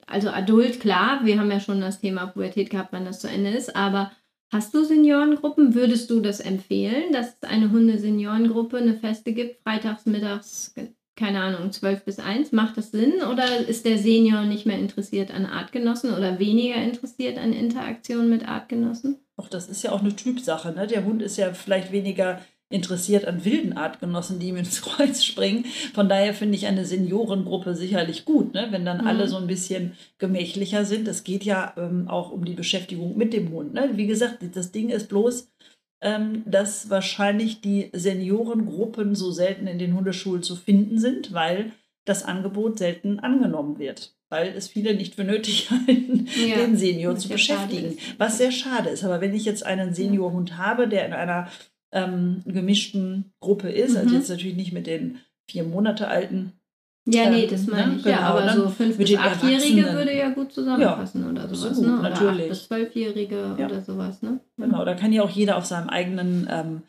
[0.05, 3.49] also Adult, klar, wir haben ja schon das Thema Pubertät gehabt, wann das zu Ende
[3.49, 4.13] ist, aber
[4.49, 5.75] Hast du Seniorengruppen?
[5.75, 10.73] Würdest du das empfehlen, dass es eine Hunde-Seniorengruppe, eine feste gibt, freitags, mittags,
[11.17, 12.53] keine Ahnung, 12 bis 1?
[12.53, 13.15] Macht das Sinn?
[13.29, 18.47] Oder ist der Senior nicht mehr interessiert an Artgenossen oder weniger interessiert an Interaktion mit
[18.47, 19.17] Artgenossen?
[19.35, 20.71] Auch das ist ja auch eine Typsache.
[20.71, 20.87] Ne?
[20.87, 25.65] Der Hund ist ja vielleicht weniger interessiert an wilden Artgenossen, die ihm ins Kreuz springen.
[25.93, 28.67] Von daher finde ich eine Seniorengruppe sicherlich gut, ne?
[28.71, 29.07] wenn dann mhm.
[29.07, 31.07] alle so ein bisschen gemächlicher sind.
[31.07, 33.73] Es geht ja ähm, auch um die Beschäftigung mit dem Hund.
[33.73, 33.91] Ne?
[33.93, 35.49] Wie gesagt, das Ding ist bloß,
[36.01, 41.71] ähm, dass wahrscheinlich die Seniorengruppen so selten in den Hundeschulen zu finden sind, weil
[42.05, 47.15] das Angebot selten angenommen wird weil es viele nicht für nötig halten, ja, den Senior
[47.15, 47.97] zu beschäftigen.
[48.17, 49.03] Was sehr schade ist.
[49.03, 51.49] Aber wenn ich jetzt einen Seniorhund habe, der in einer
[51.91, 53.95] ähm, gemischten Gruppe ist.
[53.95, 54.05] Also mhm.
[54.05, 55.19] Also jetzt natürlich nicht mit den
[55.49, 56.53] vier Monate alten.
[57.09, 57.95] Ja, nee, das meine ne?
[57.97, 58.03] ich.
[58.03, 61.77] Genau, ja, aber so fünf bis achtjährige würde ja gut zusammenpassen ja, oder sowas.
[61.77, 61.99] So, ne?
[61.99, 62.41] Oder natürlich.
[62.41, 63.65] acht bis zwölfjährige ja.
[63.65, 64.21] oder sowas.
[64.21, 64.41] Ne?
[64.57, 66.81] Genau, da kann ja auch jeder auf seinem eigenen ähm,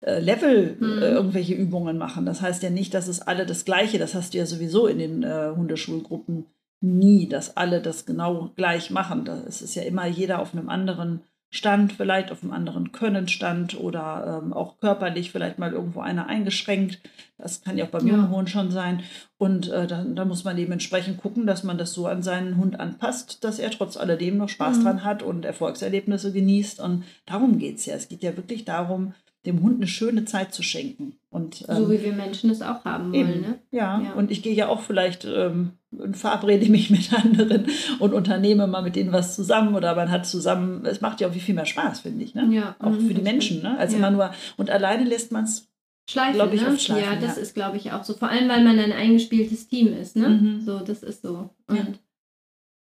[0.00, 1.02] äh, Level mhm.
[1.02, 2.24] äh, irgendwelche Übungen machen.
[2.24, 4.98] Das heißt ja nicht, dass es alle das Gleiche, das hast du ja sowieso in
[4.98, 6.46] den äh, Hundeschulgruppen
[6.80, 9.24] nie, dass alle das genau gleich machen.
[9.24, 14.42] Das ist ja immer jeder auf einem anderen Stand, vielleicht auf einem anderen Könnenstand oder
[14.42, 17.00] ähm, auch körperlich vielleicht mal irgendwo einer eingeschränkt.
[17.38, 18.14] Das kann ja auch beim ja.
[18.14, 19.02] jungen Hund schon sein.
[19.38, 22.58] Und äh, da, da, muss man eben entsprechend gucken, dass man das so an seinen
[22.58, 24.82] Hund anpasst, dass er trotz alledem noch Spaß mhm.
[24.82, 26.80] dran hat und Erfolgserlebnisse genießt.
[26.80, 27.94] Und darum geht es ja.
[27.94, 29.14] Es geht ja wirklich darum,
[29.46, 31.14] dem Hund eine schöne Zeit zu schenken.
[31.30, 33.28] Und, ähm, so wie wir Menschen es auch haben wollen.
[33.28, 33.58] Eben, ne?
[33.70, 34.00] ja.
[34.00, 34.12] ja.
[34.14, 37.66] und ich gehe ja auch vielleicht ähm, und verabrede mich mit anderen
[37.98, 41.32] und unternehme mal mit denen was zusammen oder man hat zusammen, es macht ja auch
[41.32, 42.34] viel mehr Spaß, finde ich.
[42.34, 42.48] Ne?
[42.50, 43.78] Ja, auch für die Menschen, ne?
[43.78, 43.98] als ja.
[43.98, 45.68] immer nur, und alleine lässt man es
[46.10, 46.78] Schleifen, ich, ne?
[46.78, 47.42] Schleifen, ja, das ja.
[47.42, 48.14] ist, glaube ich, auch so.
[48.14, 50.30] Vor allem, weil man ein eingespieltes Team ist, ne?
[50.30, 50.62] Mhm.
[50.62, 51.50] So, das ist so.
[51.66, 51.84] Und ja.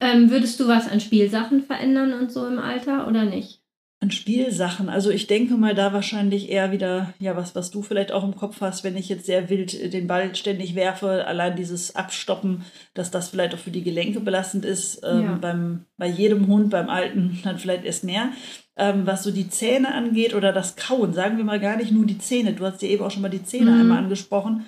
[0.00, 3.62] ähm, würdest du was an Spielsachen verändern und so im Alter oder nicht?
[4.06, 4.88] An Spielsachen.
[4.88, 8.36] Also ich denke mal da wahrscheinlich eher wieder, ja, was, was du vielleicht auch im
[8.36, 12.62] Kopf hast, wenn ich jetzt sehr wild den Ball ständig werfe, allein dieses Abstoppen,
[12.94, 15.02] dass das vielleicht auch für die Gelenke belastend ist.
[15.04, 15.38] Ähm, ja.
[15.40, 18.30] beim, bei jedem Hund, beim Alten dann vielleicht erst mehr.
[18.76, 22.06] Ähm, was so die Zähne angeht oder das Kauen, sagen wir mal gar nicht nur
[22.06, 22.52] die Zähne.
[22.52, 23.80] Du hast ja eben auch schon mal die Zähne mhm.
[23.80, 24.66] einmal angesprochen.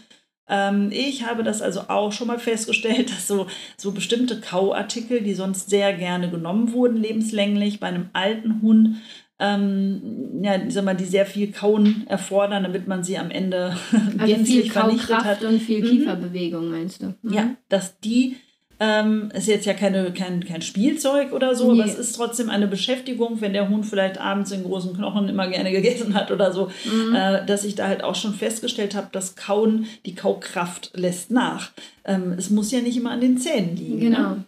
[0.48, 3.46] Ähm, ich habe das also auch schon mal festgestellt, dass so,
[3.76, 8.96] so bestimmte Kauartikel, die sonst sehr gerne genommen wurden, lebenslänglich, bei einem alten Hund,
[9.40, 13.76] ähm, ja, sag mal, die sehr viel Kauen erfordern, damit man sie am Ende
[14.18, 15.44] also gänzlich viel vernichtet hat.
[15.44, 15.88] und viel mhm.
[15.88, 17.14] Kieferbewegung, meinst du?
[17.22, 17.32] Mhm.
[17.32, 18.36] Ja, dass die
[18.80, 21.80] ähm, ist jetzt ja keine, kein, kein Spielzeug oder so, nee.
[21.80, 25.48] aber es ist trotzdem eine Beschäftigung, wenn der Hund vielleicht abends den großen Knochen immer
[25.48, 27.14] gerne gegessen hat oder so, mhm.
[27.14, 31.72] äh, dass ich da halt auch schon festgestellt habe, dass Kauen, die Kaukraft lässt nach.
[32.04, 34.00] Ähm, es muss ja nicht immer an den Zähnen liegen.
[34.00, 34.30] Genau.
[34.30, 34.44] Ne?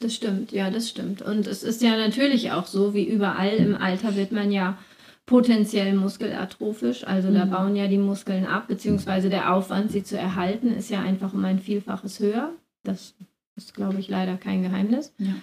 [0.00, 1.22] Das stimmt, ja, das stimmt.
[1.22, 4.78] Und es ist ja natürlich auch so, wie überall im Alter wird man ja
[5.26, 7.06] potenziell muskelatrophisch.
[7.06, 7.34] Also mhm.
[7.34, 11.34] da bauen ja die Muskeln ab, beziehungsweise der Aufwand, sie zu erhalten, ist ja einfach
[11.34, 12.50] um ein Vielfaches höher.
[12.82, 13.14] Das
[13.56, 15.12] ist, glaube ich, leider kein Geheimnis.
[15.18, 15.34] Ja.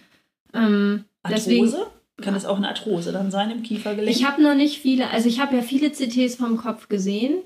[0.54, 1.50] Ähm, Arthrose?
[1.50, 1.74] Deswegen,
[2.22, 4.16] Kann das auch eine Arthrose dann sein im Kiefergelenk?
[4.16, 7.38] Ich habe noch nicht viele, also ich habe ja viele CTs vom Kopf gesehen.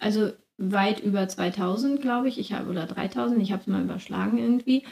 [0.00, 2.38] Also weit über 2000, glaube ich.
[2.38, 4.84] Ich habe oder 3000, ich habe es mal überschlagen irgendwie.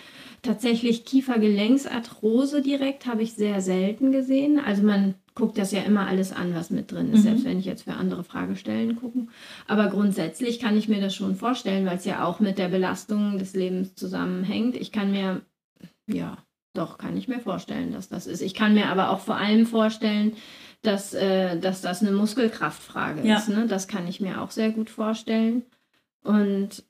[0.43, 4.59] Tatsächlich Kiefergelenksarthrose direkt habe ich sehr selten gesehen.
[4.59, 7.23] Also man guckt das ja immer alles an, was mit drin ist, mhm.
[7.23, 9.29] selbst wenn ich jetzt für andere Fragestellen gucke.
[9.69, 13.39] Aber grundsätzlich kann ich mir das schon vorstellen, weil es ja auch mit der Belastung
[13.39, 14.77] des Lebens zusammenhängt.
[14.77, 15.43] Ich kann mir,
[16.09, 16.37] ja,
[16.75, 18.43] doch, kann ich mir vorstellen, dass das ist.
[18.43, 20.33] Ich kann mir aber auch vor allem vorstellen,
[20.83, 23.37] dass, äh, dass das eine Muskelkraftfrage ja.
[23.37, 23.49] ist.
[23.49, 23.67] Ne?
[23.69, 25.63] Das kann ich mir auch sehr gut vorstellen.
[26.25, 26.85] Und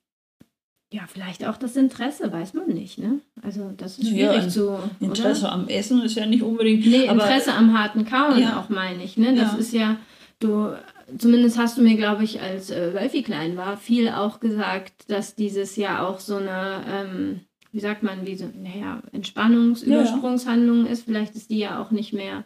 [0.92, 2.98] ja, vielleicht auch das Interesse, weiß man nicht.
[2.98, 3.20] Ne?
[3.42, 4.78] Also das ist schwierig ja, zu.
[5.00, 5.52] Interesse oder?
[5.52, 6.86] am Essen ist ja nicht unbedingt.
[6.86, 8.60] Nee, Interesse am harten Kauen ja.
[8.60, 9.16] auch, meine ich.
[9.16, 9.34] Ne?
[9.34, 9.58] Das ja.
[9.58, 9.96] ist ja,
[10.38, 10.74] du,
[11.16, 15.34] zumindest hast du mir, glaube ich, als äh, Wölfi klein war, viel auch gesagt, dass
[15.34, 17.40] dieses ja auch so eine, ähm,
[17.72, 21.06] wie sagt man, wie so, naja, Entspannungsübersprungshandlung ist.
[21.06, 22.44] Vielleicht ist die ja auch nicht mehr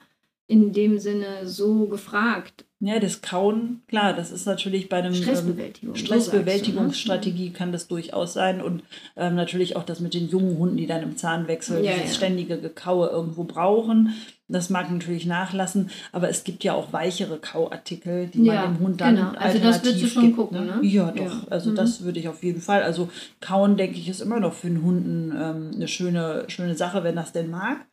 [0.49, 2.65] in dem Sinne so gefragt.
[2.79, 8.35] Ja, das Kauen, klar, das ist natürlich bei einem Stressbewältigung, ähm, Stressbewältigungsstrategie kann das durchaus
[8.35, 8.83] sein und
[9.17, 12.15] ähm, natürlich auch das mit den jungen Hunden, die dann im Zahnwechsel ja, dieses ja.
[12.15, 14.15] ständige Gekaue irgendwo brauchen.
[14.49, 18.81] Das mag natürlich nachlassen, aber es gibt ja auch weichere Kauartikel, die ja, man dem
[18.81, 19.31] Hund dann genau.
[19.37, 20.79] Also das würdest du schon gibt, gucken, ne?
[20.83, 21.25] Ja, doch.
[21.25, 21.47] Ja.
[21.49, 21.77] Also mhm.
[21.77, 22.83] das würde ich auf jeden Fall.
[22.83, 23.09] Also
[23.41, 27.17] Kauen, denke ich, ist immer noch für den Hunden ähm, eine schöne, schöne Sache, wenn
[27.17, 27.87] das denn mag.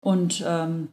[0.00, 0.88] Und ähm,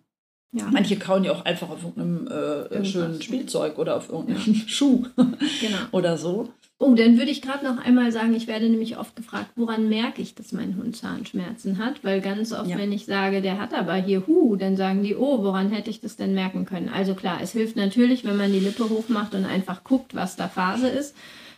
[0.56, 0.70] ja.
[0.72, 4.56] Manche kauen ja auch einfach auf irgendeinem äh, schönen Spielzeug oder auf irgendeinem.
[4.68, 5.78] Schuh genau.
[5.92, 6.50] oder so.
[6.78, 10.22] Oh, dann würde ich gerade noch einmal sagen, ich werde nämlich oft gefragt, woran merke
[10.22, 12.04] ich, dass mein Hund Zahnschmerzen hat?
[12.04, 12.78] Weil ganz oft, ja.
[12.78, 16.00] wenn ich sage, der hat aber hier Hu, dann sagen die, oh, woran hätte ich
[16.00, 16.90] das denn merken können?
[16.90, 20.48] Also klar, es hilft natürlich, wenn man die Lippe hochmacht und einfach guckt, was da
[20.48, 21.16] Phase ist.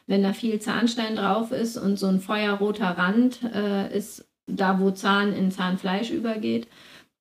[0.08, 4.92] Wenn da viel Zahnstein drauf ist und so ein feuerroter Rand äh, ist da, wo
[4.92, 6.68] Zahn in Zahnfleisch übergeht,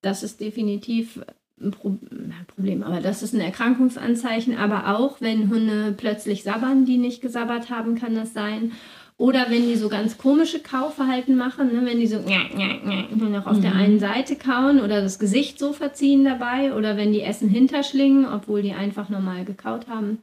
[0.00, 1.20] das ist definitiv
[1.60, 4.56] ein Problem, aber das ist ein Erkrankungsanzeichen.
[4.56, 8.72] Aber auch wenn Hunde plötzlich sabbern, die nicht gesabbert haben, kann das sein.
[9.18, 11.86] Oder wenn die so ganz komische Kauverhalten machen, ne?
[11.86, 13.62] wenn die so nur noch auf mhm.
[13.62, 18.26] der einen Seite kauen oder das Gesicht so verziehen dabei oder wenn die Essen hinterschlingen,
[18.26, 20.18] obwohl die einfach normal gekaut haben.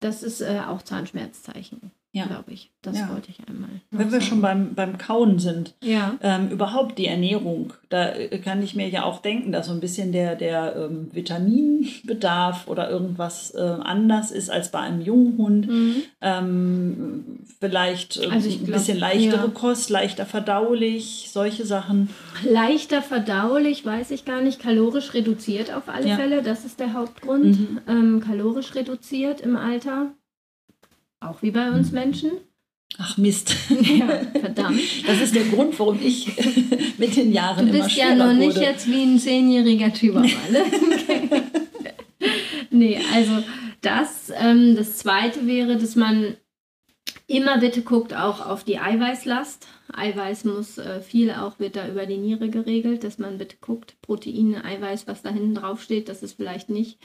[0.00, 1.90] Das ist äh, auch Zahnschmerzzeichen.
[2.14, 2.26] Ja.
[2.26, 2.70] glaube ich.
[2.80, 3.08] Das ja.
[3.10, 3.70] wollte ich einmal.
[3.90, 6.16] Wenn wir schon beim, beim Kauen sind, ja.
[6.22, 9.80] ähm, überhaupt die Ernährung, da äh, kann ich mir ja auch denken, dass so ein
[9.80, 15.66] bisschen der, der ähm, Vitaminbedarf oder irgendwas äh, anders ist als bei einem jungen Hund.
[15.66, 15.96] Mhm.
[16.20, 17.24] Ähm,
[17.58, 19.52] vielleicht äh, also ein glaub, bisschen leichtere ja.
[19.52, 22.10] Kost, leichter verdaulich, solche Sachen.
[22.48, 24.60] Leichter verdaulich, weiß ich gar nicht.
[24.60, 27.58] Kalorisch reduziert auf alle Fälle, das ist der Hauptgrund.
[27.58, 27.80] Mhm.
[27.88, 30.12] Ähm, kalorisch reduziert im Alter.
[31.24, 32.32] Auch wie bei uns Menschen.
[32.98, 33.56] Ach Mist.
[33.70, 34.06] Ja,
[34.40, 34.80] verdammt.
[35.06, 36.32] Das ist der Grund, warum ich
[36.98, 40.14] mit den Jahren immer schwerer Du bist ja noch nicht jetzt wie ein zehnjähriger Typ
[40.14, 40.28] ne?
[40.28, 41.30] Okay.
[42.70, 43.42] nee, also
[43.80, 44.30] das.
[44.36, 46.36] Ähm, das Zweite wäre, dass man
[47.26, 49.66] immer bitte guckt auch auf die Eiweißlast.
[49.92, 53.96] Eiweiß muss äh, viel auch, wird da über die Niere geregelt, dass man bitte guckt,
[54.02, 56.98] Proteine, Eiweiß, was da hinten drauf steht, das ist vielleicht nicht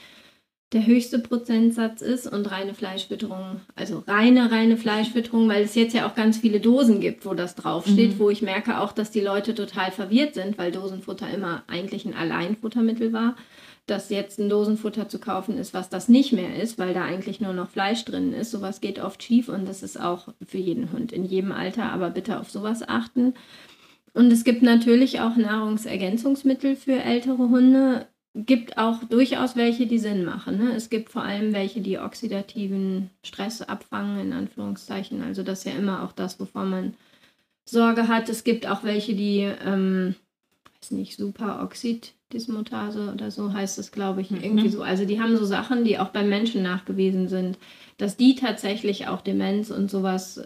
[0.72, 6.08] der höchste Prozentsatz ist und reine Fleischfütterung, also reine, reine Fleischfütterung, weil es jetzt ja
[6.08, 8.20] auch ganz viele Dosen gibt, wo das draufsteht, mhm.
[8.20, 12.14] wo ich merke auch, dass die Leute total verwirrt sind, weil Dosenfutter immer eigentlich ein
[12.14, 13.36] Alleinfuttermittel war,
[13.88, 17.42] dass jetzt ein Dosenfutter zu kaufen ist, was das nicht mehr ist, weil da eigentlich
[17.42, 18.52] nur noch Fleisch drin ist.
[18.52, 22.12] Sowas geht oft schief und das ist auch für jeden Hund in jedem Alter, aber
[22.12, 23.34] bitte auf sowas achten.
[24.14, 28.08] Und es gibt natürlich auch Nahrungsergänzungsmittel für ältere Hunde
[28.45, 30.58] gibt auch durchaus welche, die Sinn machen.
[30.58, 30.73] Ne?
[30.73, 35.21] Es gibt vor allem welche, die oxidativen Stress abfangen, in Anführungszeichen.
[35.21, 36.95] Also das ist ja immer auch das, wovor man
[37.65, 38.30] Sorge hat.
[38.30, 40.15] Es gibt auch welche, die, ähm,
[40.80, 44.41] weiß nicht, Superoxiddismutase oder so heißt es, glaube ich, mhm.
[44.41, 44.82] irgendwie so.
[44.82, 47.58] Also die haben so Sachen, die auch beim Menschen nachgewiesen sind,
[47.97, 50.41] dass die tatsächlich auch Demenz und sowas,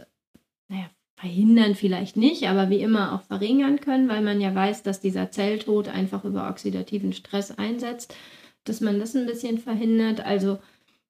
[0.67, 0.89] naja,
[1.23, 5.31] verhindern vielleicht nicht, aber wie immer auch verringern können, weil man ja weiß, dass dieser
[5.31, 8.13] Zelltod einfach über oxidativen Stress einsetzt,
[8.65, 10.19] dass man das ein bisschen verhindert.
[10.19, 10.59] Also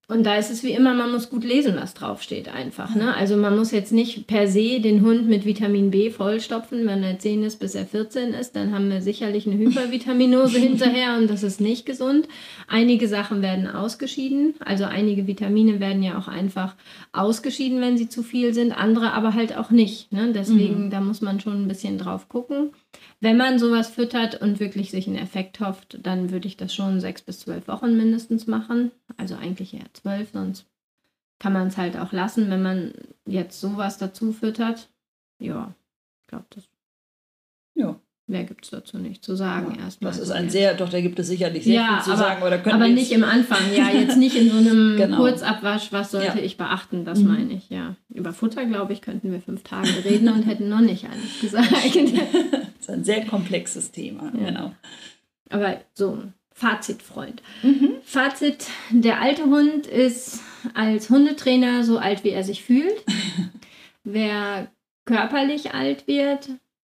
[0.09, 2.93] und da ist es wie immer, man muss gut lesen, was draufsteht einfach.
[2.93, 3.15] Ne?
[3.15, 7.19] Also man muss jetzt nicht per se den Hund mit Vitamin B vollstopfen, wenn er
[7.19, 8.53] 10 ist, bis er 14 ist.
[8.57, 12.27] Dann haben wir sicherlich eine Hypervitaminose hinterher und das ist nicht gesund.
[12.67, 14.55] Einige Sachen werden ausgeschieden.
[14.59, 16.75] Also einige Vitamine werden ja auch einfach
[17.13, 18.73] ausgeschieden, wenn sie zu viel sind.
[18.73, 20.11] Andere aber halt auch nicht.
[20.11, 20.33] Ne?
[20.35, 20.89] Deswegen, mhm.
[20.89, 22.71] da muss man schon ein bisschen drauf gucken
[23.23, 26.99] wenn man sowas füttert und wirklich sich einen Effekt hofft, dann würde ich das schon
[26.99, 28.91] sechs bis zwölf Wochen mindestens machen.
[29.15, 30.65] Also eigentlich eher zwölf, sonst
[31.39, 32.93] kann man es halt auch lassen, wenn man
[33.25, 34.89] jetzt sowas dazu füttert.
[35.39, 35.73] Ja,
[36.21, 36.69] ich glaube, das.
[37.75, 37.99] Ja.
[38.25, 40.09] Mehr gibt es dazu nicht zu sagen ja, erstmal.
[40.09, 42.43] Das ist ein sehr, doch, da gibt es sicherlich sehr ja, viel zu aber, sagen.
[42.43, 45.17] Aber, aber nicht im Anfang, ja, jetzt nicht in so einem genau.
[45.17, 46.43] Kurzabwasch, was sollte ja.
[46.43, 47.27] ich beachten, das mhm.
[47.27, 47.97] meine ich, ja.
[48.07, 51.69] Über Futter, glaube ich, könnten wir fünf Tage reden und hätten noch nicht alles gesagt.
[51.73, 54.71] das ist ein sehr komplexes Thema, genau.
[55.49, 57.41] Aber so, Fazitfreund.
[57.63, 57.95] Mhm.
[58.03, 60.41] Fazit, der alte Hund ist
[60.73, 63.03] als Hundetrainer so alt, wie er sich fühlt.
[64.03, 64.71] Wer
[65.05, 66.49] körperlich alt wird,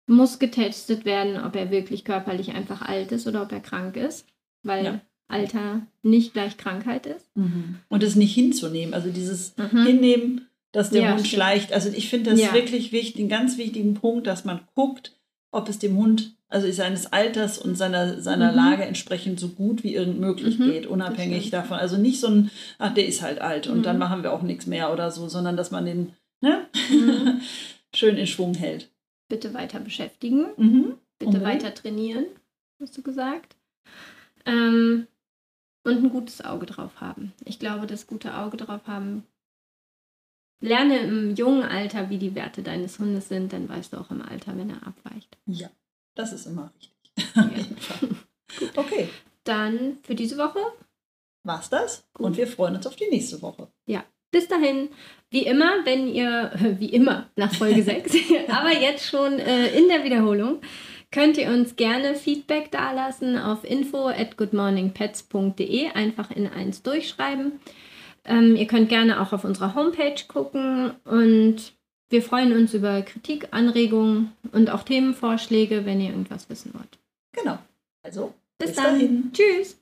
[0.07, 4.27] muss getestet werden, ob er wirklich körperlich einfach alt ist oder ob er krank ist,
[4.63, 5.01] weil ja.
[5.27, 7.35] Alter nicht gleich Krankheit ist.
[7.35, 7.79] Mhm.
[7.89, 9.85] Und es nicht hinzunehmen, also dieses mhm.
[9.85, 11.73] Hinnehmen, dass der ja, Hund schleicht.
[11.73, 12.53] Also ich finde das ja.
[12.53, 15.14] wirklich wichtig, einen ganz wichtigen Punkt, dass man guckt,
[15.55, 18.57] ob es dem Hund, also seines Alters und seiner, seiner mhm.
[18.57, 20.71] Lage entsprechend so gut wie irgend möglich mhm.
[20.71, 21.77] geht, unabhängig davon.
[21.77, 23.99] Also nicht so ein, ach, der ist halt alt und dann mhm.
[23.99, 26.67] machen wir auch nichts mehr oder so, sondern dass man den ne?
[26.89, 27.41] Mhm.
[27.95, 28.89] schön in Schwung hält
[29.27, 30.97] bitte weiter beschäftigen, mhm.
[31.19, 31.45] bitte okay.
[31.45, 32.25] weiter trainieren,
[32.79, 33.55] hast du gesagt.
[34.45, 35.07] Ähm,
[35.83, 37.33] und ein gutes Auge drauf haben.
[37.45, 39.23] Ich glaube, das gute Auge drauf haben.
[40.65, 44.21] Lerne im jungen Alter, wie die Werte deines Hundes sind, dann weißt du auch im
[44.21, 45.37] Alter, wenn er abweicht.
[45.45, 45.69] Ja,
[46.15, 46.91] das ist immer richtig.
[47.35, 48.69] Ja.
[48.75, 49.09] okay.
[49.43, 50.59] Dann für diese Woche
[51.43, 52.03] war's das.
[52.13, 52.25] Gut.
[52.25, 53.67] Und wir freuen uns auf die nächste Woche.
[53.85, 54.03] Ja.
[54.31, 54.89] Bis dahin,
[55.29, 58.13] wie immer, wenn ihr, wie immer nach Folge 6,
[58.49, 60.61] aber jetzt schon äh, in der Wiederholung,
[61.11, 67.61] könnt ihr uns gerne Feedback dalassen auf info at goodmorningpets.de, einfach in eins durchschreiben.
[68.25, 71.73] Ähm, ihr könnt gerne auch auf unserer Homepage gucken und
[72.09, 76.99] wir freuen uns über Kritik, Anregungen und auch Themenvorschläge, wenn ihr irgendwas wissen wollt.
[77.31, 77.57] Genau.
[78.03, 78.93] Also, bis, bis dann.
[78.93, 79.31] Dahin.
[79.33, 79.79] Tschüss.